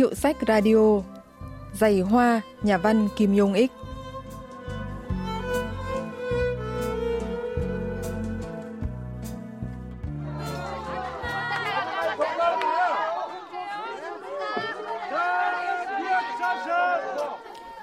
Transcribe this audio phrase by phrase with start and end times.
[0.00, 1.00] Hiệu sách radio.
[1.72, 3.72] Giày hoa, nhà văn Kim Yong Ích.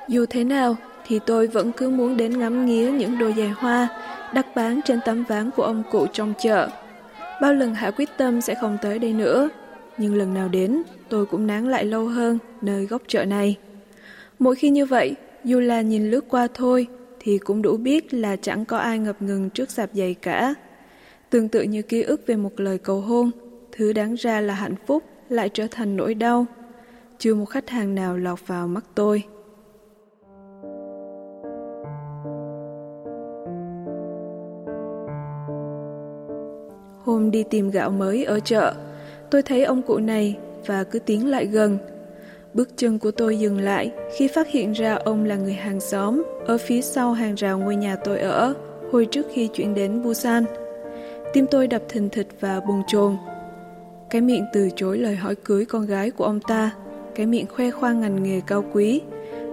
[0.08, 0.76] Dù thế nào
[1.06, 3.88] thì tôi vẫn cứ muốn đến ngắm nghía những đôi giày hoa
[4.34, 6.70] đặt bán trên tấm ván của ông cụ trong chợ.
[7.42, 9.50] Bao lần Hạ quyết tâm sẽ không tới đây nữa,
[9.98, 13.58] nhưng lần nào đến tôi cũng nán lại lâu hơn nơi góc chợ này.
[14.40, 16.88] Mỗi khi như vậy, dù là nhìn lướt qua thôi
[17.20, 20.54] thì cũng đủ biết là chẳng có ai ngập ngừng trước sạp giày cả.
[21.30, 23.32] Tương tự như ký ức về một lời cầu hôn,
[23.72, 26.46] thứ đáng ra là hạnh phúc lại trở thành nỗi đau.
[27.18, 29.24] Chưa một khách hàng nào lọt vào mắt tôi.
[37.04, 38.74] Hôm đi tìm gạo mới ở chợ,
[39.32, 41.78] tôi thấy ông cụ này và cứ tiến lại gần.
[42.54, 46.24] Bước chân của tôi dừng lại khi phát hiện ra ông là người hàng xóm
[46.46, 48.54] ở phía sau hàng rào ngôi nhà tôi ở
[48.92, 50.46] hồi trước khi chuyển đến Busan.
[51.34, 53.18] Tim tôi đập thình thịch và bùng chồn.
[54.10, 56.72] Cái miệng từ chối lời hỏi cưới con gái của ông ta,
[57.16, 59.02] cái miệng khoe khoang ngành nghề cao quý,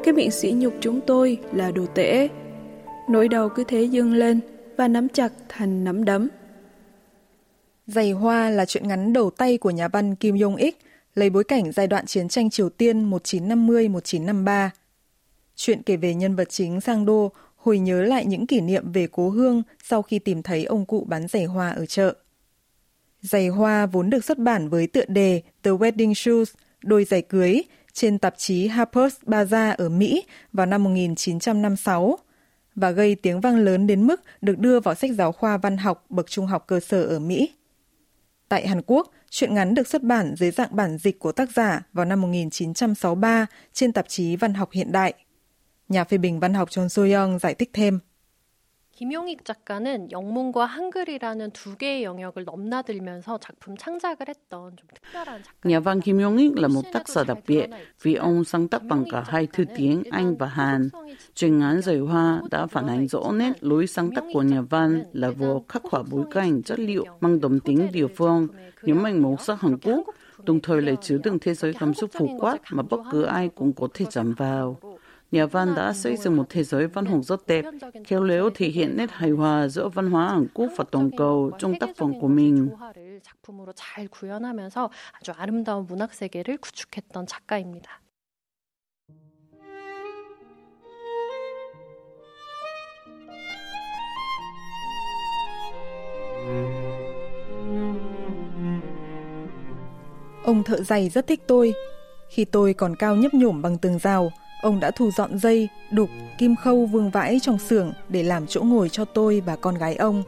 [0.04, 2.28] cái miệng sỉ nhục chúng tôi là đồ tể.
[3.08, 4.40] Nỗi đau cứ thế dâng lên
[4.76, 6.28] và nắm chặt thành nắm đấm.
[7.86, 10.78] Giày Hoa là chuyện ngắn đầu tay của nhà văn Kim Yong Ik,
[11.14, 14.68] lấy bối cảnh giai đoạn chiến tranh Triều Tiên 1950-1953.
[15.56, 19.08] Chuyện kể về nhân vật chính Sang Đô hồi nhớ lại những kỷ niệm về
[19.12, 22.14] cố hương sau khi tìm thấy ông cụ bán giày hoa ở chợ.
[23.20, 27.62] Giày hoa vốn được xuất bản với tựa đề The Wedding Shoes, đôi giày cưới,
[27.92, 32.18] trên tạp chí Harper's Bazaar ở Mỹ vào năm 1956
[32.74, 36.04] và gây tiếng vang lớn đến mức được đưa vào sách giáo khoa văn học
[36.08, 37.50] bậc trung học cơ sở ở Mỹ.
[38.48, 41.82] Tại Hàn Quốc, truyện ngắn được xuất bản dưới dạng bản dịch của tác giả
[41.92, 45.14] vào năm 1963 trên tạp chí Văn học hiện đại.
[45.88, 47.98] Nhà phê bình văn học Chon So-young giải thích thêm.
[48.99, 55.69] 김용익 작가는 영문과 한글이라는 두 개의 영역을 넘나들면서 작품 창작을 했던 좀 특별한 작가.
[55.69, 57.69] Nhà văn Kim Yong Ik là một tác giả đặc biệt
[58.01, 60.89] vì ông sáng tác bằng cả hai thư tiếng Anh và Hàn.
[61.35, 65.03] Truyện ngắn Giày Hoa đã phản ánh rõ nét lối sáng tác của nhà văn
[65.13, 68.47] là vô khắc họa bối cảnh chất liệu mang đậm tính địa phương,
[68.81, 70.07] nhấn mạnh màu sắc Hàn Quốc,
[70.43, 73.49] đồng thời lại chứa đựng thế giới cảm xúc phổ quát mà bất cứ ai
[73.55, 74.77] cũng có thể chạm vào.
[75.34, 77.64] nhà văn đã xây dựng một thế giới văn học rất đẹp,
[78.04, 81.50] khéo léo thể hiện nét hài hòa giữa văn hóa Hàn Quốc và toàn cầu
[81.58, 82.68] trong tác phẩm của mình.
[100.44, 101.74] Ông thợ giày rất thích tôi.
[102.28, 104.32] Khi tôi còn cao nhấp nhổm bằng tường rào,
[104.64, 108.62] ông đã thu dọn dây, đục, kim khâu vương vãi trong xưởng để làm chỗ
[108.62, 110.22] ngồi cho tôi và con gái ông.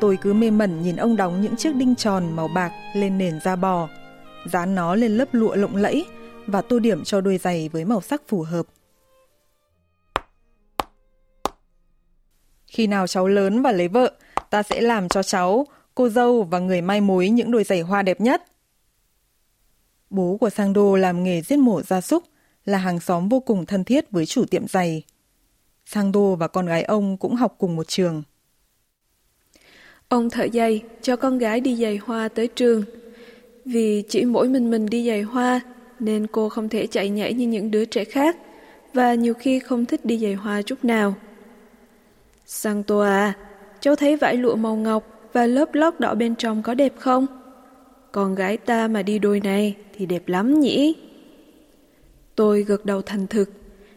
[0.00, 3.40] Tôi cứ mê mẩn nhìn ông đóng những chiếc đinh tròn màu bạc lên nền
[3.40, 3.88] da bò,
[4.46, 6.04] dán nó lên lớp lụa lộng lẫy
[6.46, 8.66] và tô điểm cho đôi giày với màu sắc phù hợp.
[12.66, 14.12] Khi nào cháu lớn và lấy vợ,
[14.50, 18.02] ta sẽ làm cho cháu, cô dâu và người mai mối những đôi giày hoa
[18.02, 18.42] đẹp nhất.
[20.10, 22.24] Bố của Sang Đô làm nghề giết mổ gia súc,
[22.64, 25.02] là hàng xóm vô cùng thân thiết với chủ tiệm giày.
[25.86, 28.22] Sang Đô và con gái ông cũng học cùng một trường.
[30.08, 32.82] Ông thợ giày cho con gái đi giày hoa tới trường.
[33.64, 35.60] Vì chỉ mỗi mình mình đi giày hoa
[35.98, 38.36] nên cô không thể chạy nhảy như những đứa trẻ khác
[38.94, 41.14] và nhiều khi không thích đi giày hoa chút nào.
[42.46, 43.34] Sang Tô à,
[43.80, 47.26] cháu thấy vải lụa màu ngọc và lớp lót đỏ bên trong có đẹp không?
[48.12, 50.94] Con gái ta mà đi đôi này thì đẹp lắm nhỉ?
[52.36, 53.50] Tôi gật đầu thành thực.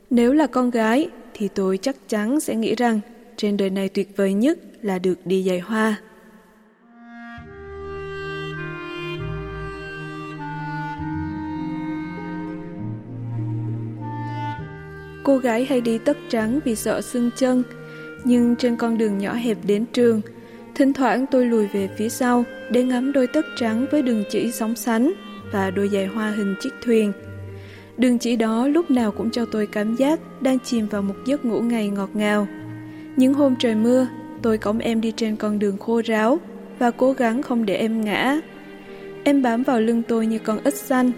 [0.10, 3.00] Nếu là con gái thì tôi chắc chắn sẽ nghĩ rằng
[3.38, 5.96] trên đời này tuyệt vời nhất là được đi giày hoa.
[15.24, 17.64] Cô gái hay đi tất trắng vì sợ sưng chân,
[18.24, 20.22] nhưng trên con đường nhỏ hẹp đến trường,
[20.76, 24.52] thỉnh thoảng tôi lùi về phía sau để ngắm đôi tất trắng với đường chỉ
[24.52, 25.14] sóng sánh
[25.52, 27.14] và đôi giày hoa hình chiếc thuyền.
[27.98, 31.46] Đường chỉ đó lúc nào cũng cho tôi cảm giác đang chìm vào một giấc
[31.46, 32.48] ngủ ngày ngọt ngào.
[33.16, 34.08] Những hôm trời mưa,
[34.42, 36.40] tôi cõng em đi trên con đường khô ráo
[36.80, 38.42] và cố gắng không để em ngã.
[39.24, 41.12] Em bám vào lưng tôi như con ếch xanh.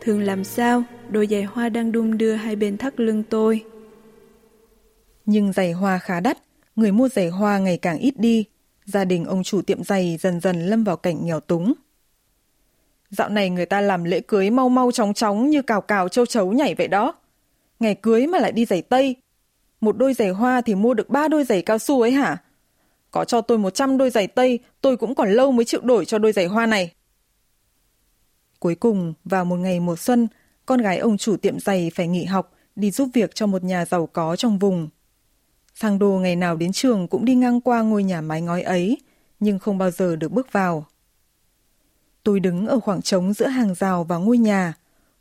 [0.00, 3.64] Thường làm sao, đôi giày hoa đang đung đưa hai bên thắt lưng tôi.
[5.26, 6.38] Nhưng giày hoa khá đắt,
[6.76, 8.44] người mua giày hoa ngày càng ít đi.
[8.84, 11.72] Gia đình ông chủ tiệm giày dần dần lâm vào cảnh nghèo túng.
[13.10, 16.26] Dạo này người ta làm lễ cưới mau mau chóng chóng như cào cào châu
[16.26, 17.14] chấu nhảy vậy đó.
[17.80, 19.16] Ngày cưới mà lại đi giày tây.
[19.80, 22.36] Một đôi giày hoa thì mua được ba đôi giày cao su ấy hả?
[23.10, 26.18] Có cho tôi 100 đôi giày tây, tôi cũng còn lâu mới chịu đổi cho
[26.18, 26.92] đôi giày hoa này.
[28.58, 30.28] Cuối cùng, vào một ngày mùa xuân,
[30.66, 33.84] con gái ông chủ tiệm giày phải nghỉ học, đi giúp việc cho một nhà
[33.84, 34.88] giàu có trong vùng.
[35.74, 38.98] Sang Đô ngày nào đến trường cũng đi ngang qua ngôi nhà mái ngói ấy,
[39.40, 40.86] nhưng không bao giờ được bước vào.
[42.22, 44.74] Tôi đứng ở khoảng trống giữa hàng rào và ngôi nhà,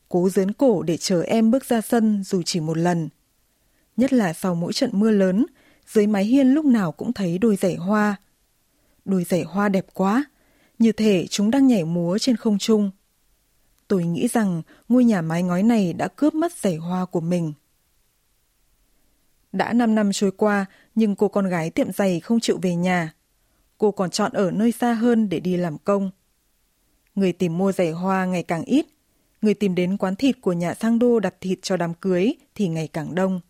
[0.10, 3.10] cố dướn cổ để chờ em bước ra sân dù chỉ một lần.
[3.98, 5.46] Nhất là sau mỗi trận mưa lớn,
[5.88, 8.16] dưới mái hiên lúc nào cũng thấy đôi giày hoa.
[9.06, 10.24] Đôi giày hoa đẹp quá,
[10.80, 12.92] như thể chúng đang nhảy múa trên không trung.
[13.88, 17.54] Tôi nghĩ rằng ngôi nhà mái ngói này đã cướp mất giày hoa của mình.
[19.52, 20.66] Đã 5 năm trôi qua,
[20.96, 23.14] nhưng cô con gái tiệm giày không chịu về nhà.
[23.78, 26.12] Cô còn chọn ở nơi xa hơn để đi làm công.
[27.20, 28.86] Người tìm mua giày hoa ngày càng ít.
[29.42, 32.68] Người tìm đến quán thịt của nhà sang đô đặt thịt cho đám cưới thì
[32.68, 33.42] ngày càng đông.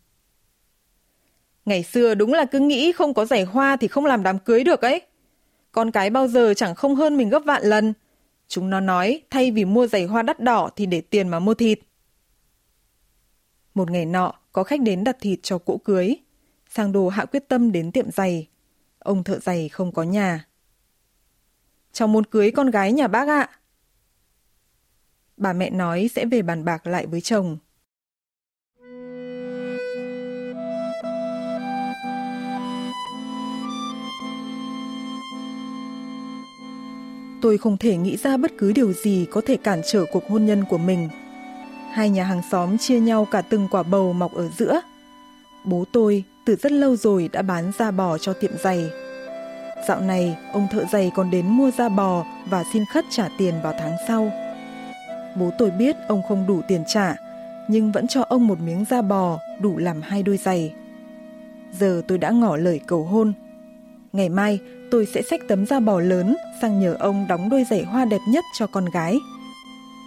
[1.64, 4.64] Ngày xưa đúng là cứ nghĩ không có giày hoa thì không làm đám cưới
[4.64, 5.02] được ấy.
[5.72, 7.92] Con cái bao giờ chẳng không hơn mình gấp vạn lần.
[8.48, 11.54] Chúng nó nói thay vì mua giày hoa đắt đỏ thì để tiền mà mua
[11.54, 11.80] thịt.
[13.74, 16.16] Một ngày nọ, có khách đến đặt thịt cho cỗ cưới.
[16.68, 18.48] Sang đồ hạ quyết tâm đến tiệm giày.
[18.98, 20.46] Ông thợ giày không có nhà.
[21.92, 23.48] Cháu muốn cưới con gái nhà bác ạ.
[25.40, 27.58] Bà mẹ nói sẽ về bàn bạc lại với chồng.
[37.42, 40.46] Tôi không thể nghĩ ra bất cứ điều gì có thể cản trở cuộc hôn
[40.46, 41.08] nhân của mình.
[41.92, 44.80] Hai nhà hàng xóm chia nhau cả từng quả bầu mọc ở giữa.
[45.64, 48.90] Bố tôi từ rất lâu rồi đã bán da bò cho tiệm giày.
[49.88, 53.54] Dạo này, ông thợ giày còn đến mua da bò và xin khất trả tiền
[53.62, 54.49] vào tháng sau.
[55.36, 57.16] Bố tôi biết ông không đủ tiền trả,
[57.68, 60.74] nhưng vẫn cho ông một miếng da bò đủ làm hai đôi giày.
[61.78, 63.32] Giờ tôi đã ngỏ lời cầu hôn.
[64.12, 64.58] Ngày mai,
[64.90, 68.20] tôi sẽ xách tấm da bò lớn sang nhờ ông đóng đôi giày hoa đẹp
[68.28, 69.18] nhất cho con gái.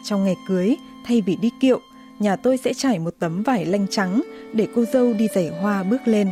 [0.05, 0.75] Trong ngày cưới,
[1.05, 1.79] thay vì đi kiệu,
[2.19, 4.21] nhà tôi sẽ trải một tấm vải lanh trắng
[4.53, 6.31] để cô dâu đi giày hoa bước lên.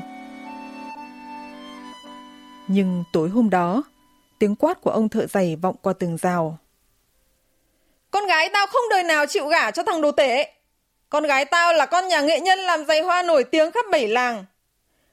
[2.67, 3.83] Nhưng tối hôm đó,
[4.39, 6.57] tiếng quát của ông thợ giày vọng qua tường rào.
[8.10, 10.52] Con gái tao không đời nào chịu gả cho thằng đồ tể.
[11.08, 14.08] Con gái tao là con nhà nghệ nhân làm giày hoa nổi tiếng khắp bảy
[14.08, 14.44] làng.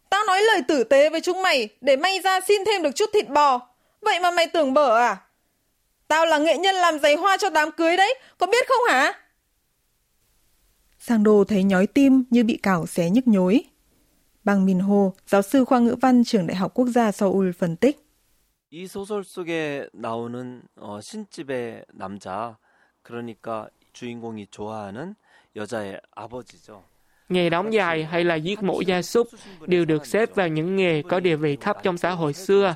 [0.10, 3.10] Tao nói lời tử tế với chúng mày để may ra xin thêm được chút
[3.14, 3.60] thịt bò.
[4.02, 5.18] Vậy mà mày tưởng bở à?
[6.08, 9.14] Tao là nghệ nhân làm giày hoa cho đám cưới đấy, có biết không hả?
[11.00, 13.64] Sang Đô thấy nhói tim như bị cào xé nhức nhối.
[14.44, 17.76] Bang Min Ho, giáo sư khoa ngữ văn trường Đại học Quốc gia Seoul phân
[17.76, 18.00] tích.
[18.74, 22.58] 이 소설 속에 나오는 어, 신집의 남자,
[23.08, 25.16] 그러니까 주인공이 좋아하는
[25.56, 26.84] 여자의 아버지죠.
[27.30, 29.28] Nghề đóng dài hay là giết mổ gia súc
[29.66, 32.76] đều được xếp vào những nghề có địa vị thấp trong xã hội xưa.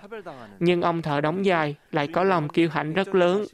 [0.60, 3.46] Nhưng ông thợ đóng dài lại có lòng kiêu hãnh rất lớn.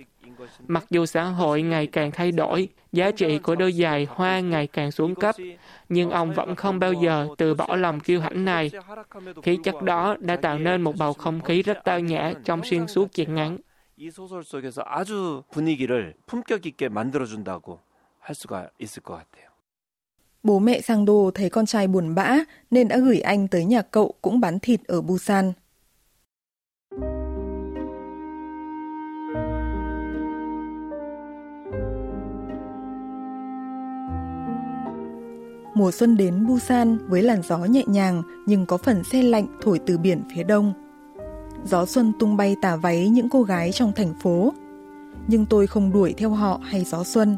[0.67, 4.67] Mặc dù xã hội ngày càng thay đổi, giá trị của đôi giày hoa ngày
[4.67, 5.35] càng xuống cấp,
[5.89, 8.71] nhưng ông vẫn không bao giờ từ bỏ lòng kiêu hãnh này.
[9.43, 12.87] Khí chất đó đã tạo nên một bầu không khí rất tao nhã trong xuyên
[12.87, 13.57] suốt chuyện ngắn.
[13.97, 17.79] 이 소설 속에서 아주 분위기를 품격 있게 만들어준다고
[18.19, 19.53] 할 수가 있을 것 같아요.
[20.43, 22.37] Bố mẹ sang đô thấy con trai buồn bã
[22.71, 25.53] nên đã gửi anh tới nhà cậu cũng bán thịt ở Busan.
[35.75, 39.79] Mùa xuân đến Busan với làn gió nhẹ nhàng nhưng có phần se lạnh thổi
[39.85, 40.73] từ biển phía đông.
[41.64, 44.52] Gió xuân tung bay tà váy những cô gái trong thành phố.
[45.26, 47.36] Nhưng tôi không đuổi theo họ hay gió xuân.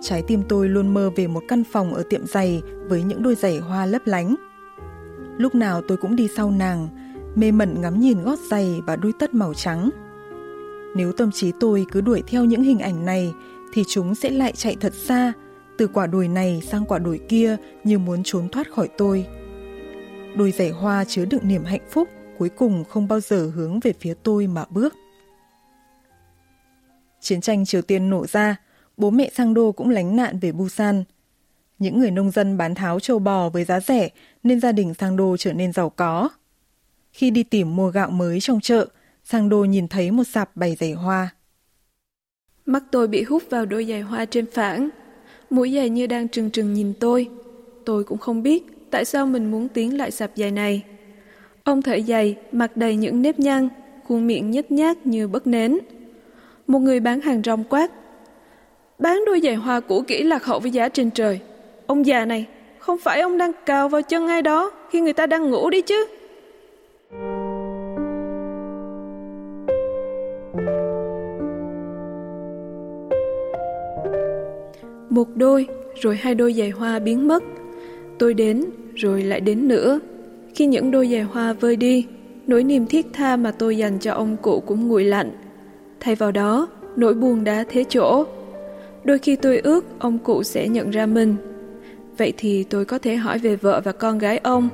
[0.00, 3.34] Trái tim tôi luôn mơ về một căn phòng ở tiệm giày với những đôi
[3.34, 4.34] giày hoa lấp lánh.
[5.38, 6.88] Lúc nào tôi cũng đi sau nàng,
[7.34, 9.90] mê mẩn ngắm nhìn gót giày và đôi tất màu trắng.
[10.96, 13.32] Nếu tâm trí tôi cứ đuổi theo những hình ảnh này
[13.72, 15.32] thì chúng sẽ lại chạy thật xa,
[15.78, 19.26] từ quả đồi này sang quả đồi kia như muốn trốn thoát khỏi tôi.
[20.36, 23.92] Đôi giày hoa chứa đựng niềm hạnh phúc cuối cùng không bao giờ hướng về
[24.00, 24.94] phía tôi mà bước.
[27.20, 28.56] Chiến tranh Triều Tiên nổ ra,
[28.96, 31.04] bố mẹ sang đô cũng lánh nạn về Busan.
[31.78, 34.08] Những người nông dân bán tháo châu bò với giá rẻ
[34.42, 36.28] nên gia đình sang đô trở nên giàu có.
[37.12, 38.86] Khi đi tìm mua gạo mới trong chợ,
[39.24, 41.34] sang đô nhìn thấy một sạp bày giày hoa.
[42.66, 44.90] Mắt tôi bị hút vào đôi giày hoa trên phản.
[45.50, 47.28] Mũi giày như đang trừng trừng nhìn tôi.
[47.84, 50.82] Tôi cũng không biết tại sao mình muốn tiến lại sạp giày này.
[51.64, 53.68] Ông thợ giày mặt đầy những nếp nhăn,
[54.08, 55.78] khuôn miệng nhếch nhác như bất nến.
[56.66, 57.90] Một người bán hàng rong quát,
[58.98, 61.40] Bán đôi giày hoa cũ kỹ lạc hậu với giá trên trời.
[61.86, 62.46] Ông già này,
[62.78, 65.82] không phải ông đang cào vào chân ai đó khi người ta đang ngủ đi
[65.82, 66.06] chứ?
[75.10, 75.66] Một đôi,
[76.00, 77.42] rồi hai đôi giày hoa biến mất.
[78.18, 80.00] Tôi đến, rồi lại đến nữa.
[80.54, 82.06] Khi những đôi giày hoa vơi đi,
[82.46, 85.30] nỗi niềm thiết tha mà tôi dành cho ông cụ cũng nguội lạnh.
[86.00, 88.24] Thay vào đó, nỗi buồn đã thế chỗ.
[89.04, 91.36] Đôi khi tôi ước ông cụ sẽ nhận ra mình.
[92.18, 94.68] Vậy thì tôi có thể hỏi về vợ và con gái ông,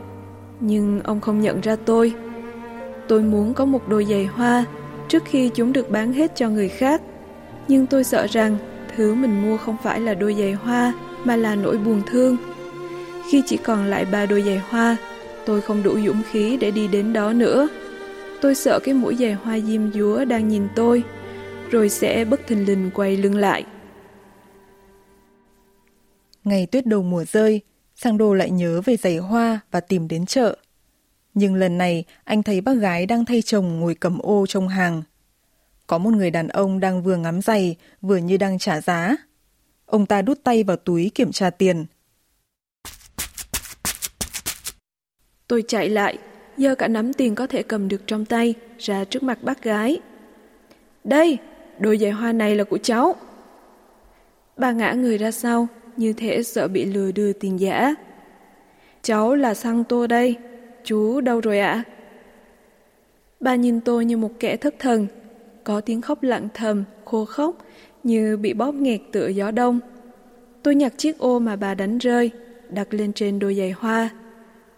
[0.61, 2.13] nhưng ông không nhận ra tôi.
[3.09, 4.65] Tôi muốn có một đôi giày hoa
[5.09, 7.03] trước khi chúng được bán hết cho người khác,
[7.69, 8.57] nhưng tôi sợ rằng
[8.97, 10.93] thứ mình mua không phải là đôi giày hoa
[11.25, 12.37] mà là nỗi buồn thương.
[13.31, 14.97] Khi chỉ còn lại ba đôi giày hoa,
[15.50, 17.69] tôi không đủ dũng khí để đi đến đó nữa.
[18.40, 21.02] Tôi sợ cái mũi giày hoa diêm dúa đang nhìn tôi,
[21.71, 23.64] rồi sẽ bất thình lình quay lưng lại.
[26.45, 27.61] Ngày tuyết đầu mùa rơi,
[27.95, 30.57] Sang Đô lại nhớ về giày hoa và tìm đến chợ.
[31.35, 35.02] Nhưng lần này, anh thấy bác gái đang thay chồng ngồi cầm ô trong hàng.
[35.87, 39.16] Có một người đàn ông đang vừa ngắm giày, vừa như đang trả giá.
[39.87, 41.87] Ông ta đút tay vào túi kiểm tra tiền.
[45.50, 46.19] Tôi chạy lại,
[46.57, 50.00] giơ cả nắm tiền có thể cầm được trong tay ra trước mặt bác gái.
[51.04, 51.38] Đây,
[51.78, 53.16] đôi giày hoa này là của cháu.
[54.57, 57.95] Bà ngã người ra sau, như thể sợ bị lừa đưa tiền giả.
[59.02, 60.37] Cháu là Sang Tô đây,
[60.85, 61.83] chú đâu rồi ạ?
[63.40, 65.07] Bà nhìn tôi như một kẻ thất thần,
[65.64, 67.57] có tiếng khóc lặng thầm, khô khóc,
[68.04, 69.80] như bị bóp nghẹt tựa gió đông.
[70.62, 72.30] Tôi nhặt chiếc ô mà bà đánh rơi,
[72.69, 74.11] đặt lên trên đôi giày hoa.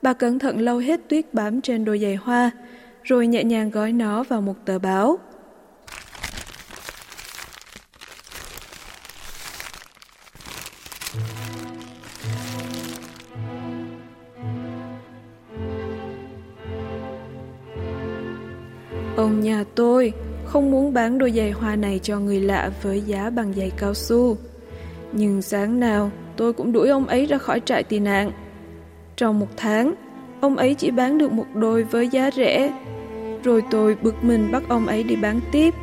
[0.02, 2.50] Bà cẩn thận lau hết tuyết bám trên đôi giày hoa,
[3.02, 5.18] rồi nhẹ nhàng gói nó vào một tờ báo.
[19.16, 20.12] Ông nhà tôi
[20.44, 23.94] không muốn bán đôi giày hoa này cho người lạ với giá bằng giày cao
[23.94, 24.36] su.
[25.12, 28.32] Nhưng sáng nào tôi cũng đuổi ông ấy ra khỏi trại tị nạn.
[29.22, 29.94] Trong một tháng,
[30.40, 32.72] ông ấy chỉ bán được một đôi với giá rẻ.
[33.44, 35.74] Rồi tôi bực mình bắt ông ấy đi bán tiếp.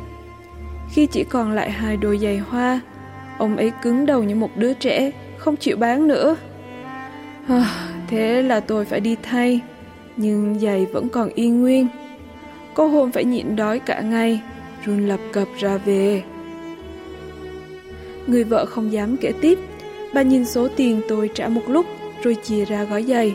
[0.92, 2.80] Khi chỉ còn lại hai đôi giày hoa,
[3.38, 6.36] ông ấy cứng đầu như một đứa trẻ, không chịu bán nữa.
[7.48, 7.66] À,
[8.08, 9.60] thế là tôi phải đi thay,
[10.16, 11.86] nhưng giày vẫn còn y nguyên.
[12.74, 14.40] Cô hôm phải nhịn đói cả ngày,
[14.84, 16.22] run lập cập ra về.
[18.26, 19.58] Người vợ không dám kể tiếp,
[20.14, 21.86] bà nhìn số tiền tôi trả một lúc
[22.22, 23.34] rồi chia ra gói giày.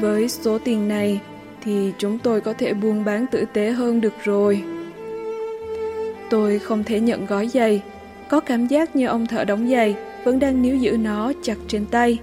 [0.00, 1.20] Với số tiền này
[1.64, 4.62] thì chúng tôi có thể buôn bán tử tế hơn được rồi.
[6.30, 7.82] Tôi không thể nhận gói giày,
[8.28, 11.86] có cảm giác như ông thợ đóng giày vẫn đang níu giữ nó chặt trên
[11.86, 12.18] tay.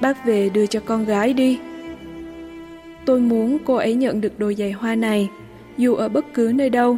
[0.00, 1.58] Bác về đưa cho con gái đi.
[3.04, 5.28] Tôi muốn cô ấy nhận được đôi giày hoa này,
[5.76, 6.96] dù ở bất cứ nơi đâu.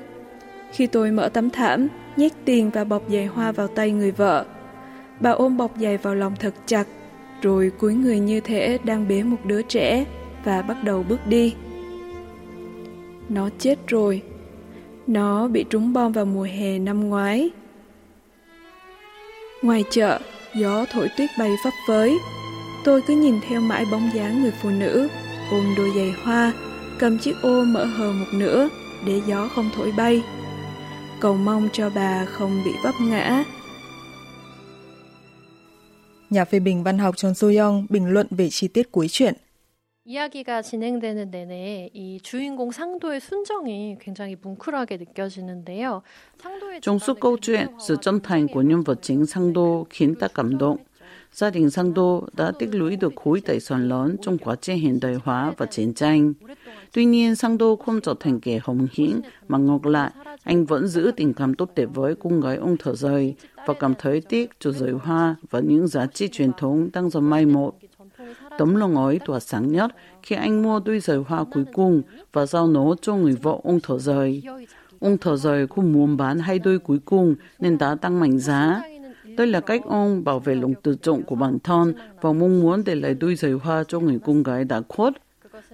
[0.72, 4.44] Khi tôi mở tấm thảm, nhét tiền và bọc giày hoa vào tay người vợ,
[5.20, 6.84] bà ôm bọc giày vào lòng thật chặt,
[7.42, 10.04] rồi cúi người như thể đang bế một đứa trẻ
[10.44, 11.54] và bắt đầu bước đi.
[13.28, 14.22] Nó chết rồi.
[15.06, 17.50] Nó bị trúng bom vào mùa hè năm ngoái.
[19.62, 20.20] Ngoài chợ,
[20.54, 22.18] gió thổi tuyết bay phấp phới.
[22.84, 25.08] Tôi cứ nhìn theo mãi bóng dáng người phụ nữ
[25.50, 26.52] ôm đôi giày hoa,
[26.98, 28.68] cầm chiếc ô mở hờ một nửa
[29.06, 30.22] để gió không thổi bay.
[31.20, 33.44] Cầu mong cho bà không bị vấp ngã
[36.35, 39.33] Nhà phê bình văn học Chon So-young bình luận về chi tiết cuối truyện.
[40.03, 46.01] 이야기가 진행되는 내내 이 주인공 상도의 순정이 굉장히 뭉클하게 느껴지는데요.
[46.39, 50.15] 상도의 Trong suốt câu chuyện, sự chân thành của nhân vật chính Sang Đô khiến
[50.15, 50.77] ta cảm động.
[51.36, 54.78] Gia đình Sang Đô đã tích lũy được khối tài sản lớn trong quá trình
[54.78, 56.32] hiện đại hóa và chiến tranh.
[56.92, 60.10] Tuy nhiên, Sang Đô không trở thành kẻ hồng hiển, mà ngược lại,
[60.42, 63.34] anh vẫn giữ tình cảm tốt đẹp với cô gái ông thở rời
[63.66, 67.30] và cảm thấy tiếc cho giới hoa và những giá trị truyền thống đang dần
[67.30, 67.74] mai một.
[68.58, 69.90] Tấm lòng ấy tỏa sáng nhất
[70.22, 72.02] khi anh mua đôi giày hoa cuối cùng
[72.32, 74.42] và giao nó cho người vợ ông thở rời.
[75.00, 78.82] Ông thở rời không muốn bán hai đôi cuối cùng nên đã tăng mạnh giá.
[79.37, 82.83] Đây là cách ông bảo vệ lòng tự trọng của bản thân và mong muốn
[82.85, 85.13] để lại đôi giày hoa cho người con gái đã khuất.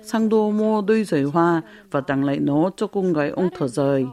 [0.02, 3.68] Sang đô mua đôi giày hoa và tặng lại nó cho con gái ông thở
[3.68, 4.06] rời.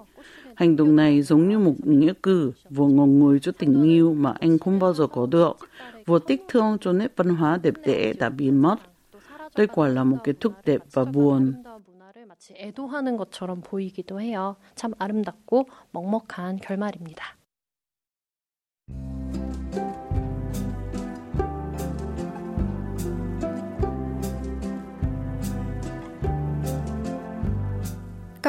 [0.55, 4.35] Hành động này giống như một nghĩa cử vừa ngọn nguồn cho tình yêu mà
[4.41, 5.57] anh không bao giờ có được,
[6.07, 8.77] vừa tiếc thương cho nét văn hóa đẹp đẽ đã biến mất.
[9.57, 11.53] Đây quả là một kết thúc đẹp và buồn.
[12.35, 14.57] 마치 애도하는 것처럼 보이기도 해요.
[14.75, 17.37] 참 아름답고 먹먹한 결말입니다.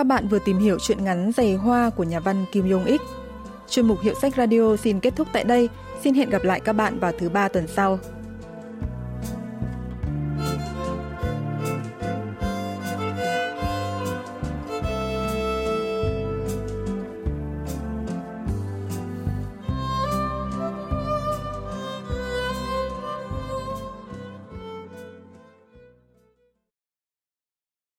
[0.00, 3.00] Các bạn vừa tìm hiểu chuyện ngắn Giày Hoa của nhà văn Kim Yong Ik.
[3.68, 5.68] Chuyên mục Hiệu sách Radio xin kết thúc tại đây.
[6.02, 7.98] Xin hẹn gặp lại các bạn vào thứ ba tuần sau.